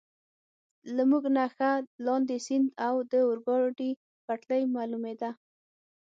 [0.95, 1.71] له موږ نه ښه
[2.05, 3.91] لاندې، سیند او د اورګاډي
[4.25, 5.29] پټلۍ معلومېده.